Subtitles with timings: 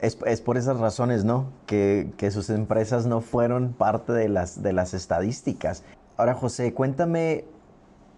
[0.00, 1.52] Es, es, por esas razones, ¿no?
[1.66, 5.84] Que, que, sus empresas no fueron parte de las, de las estadísticas.
[6.16, 7.44] Ahora, José, cuéntame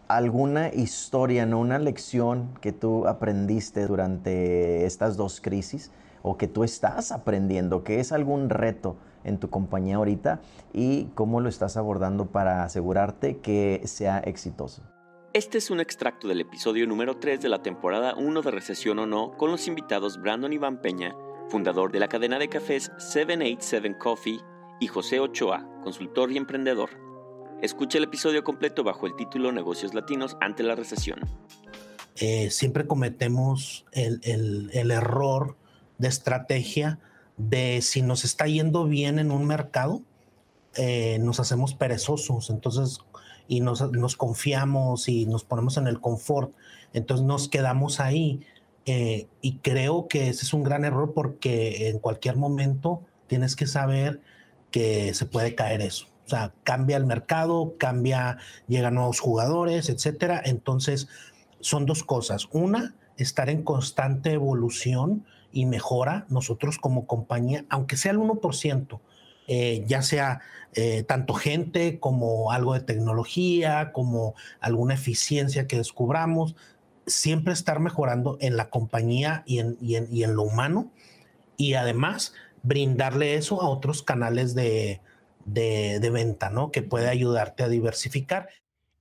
[0.09, 1.61] alguna historia, ¿no?
[1.61, 8.01] Una lección que tú aprendiste durante estas dos crisis o que tú estás aprendiendo, que
[8.01, 10.41] es algún reto en tu compañía ahorita
[10.73, 14.83] y cómo lo estás abordando para asegurarte que sea exitoso.
[15.35, 19.07] Este es un extracto del episodio número 3 de la temporada 1 de Recesión o
[19.07, 21.15] No con los invitados Brandon Iván Peña,
[21.49, 24.41] fundador de la cadena de cafés 787 Coffee,
[24.81, 26.91] y José Ochoa, consultor y emprendedor.
[27.63, 31.19] Escucha el episodio completo bajo el título Negocios Latinos ante la recesión.
[32.17, 34.21] Eh, siempre cometemos el,
[34.73, 35.57] el, error
[35.99, 36.99] de estrategia
[37.37, 40.03] de si nos está yendo bien en un mercado,
[40.75, 42.99] eh, nos hacemos perezosos, entonces,
[43.47, 46.53] y nos, nos, confiamos y nos ponemos en el confort,
[46.93, 48.41] entonces nos quedamos ahí.
[48.91, 53.67] Eh, y creo que ese es un gran error porque en cualquier momento tienes que
[53.67, 54.23] saber
[54.71, 56.07] que se puede caer eso.
[56.25, 60.41] O sea, cambia el mercado, cambia, llegan nuevos jugadores, etcétera.
[60.43, 61.07] Entonces,
[61.61, 62.49] son dos cosas.
[62.51, 69.01] Una, estar en constante evolución y mejora nosotros como compañía, aunque sea el 1%,
[69.49, 70.41] eh, ya sea
[70.73, 76.57] eh, tanto gente como algo de tecnología, como alguna eficiencia que descubramos,
[77.09, 80.93] siempre estar mejorando en la compañía y en, y en, y en lo humano
[81.57, 85.01] y además brindarle eso a otros canales de,
[85.45, 86.71] de, de venta, ¿no?
[86.71, 88.49] Que puede ayudarte a diversificar.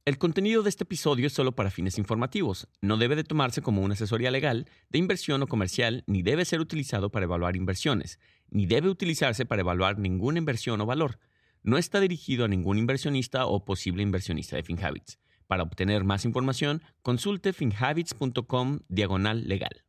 [0.06, 2.70] El contenido de este episodio es solo para fines informativos.
[2.80, 6.62] No debe de tomarse como una asesoría legal, de inversión o comercial, ni debe ser
[6.62, 8.18] utilizado para evaluar inversiones,
[8.50, 11.20] ni debe utilizarse para evaluar ninguna inversión o valor.
[11.62, 15.20] No está dirigido a ningún inversionista o posible inversionista de FinHabits.
[15.48, 19.84] Para obtener más información, consulte finhabits.com diagonal legal.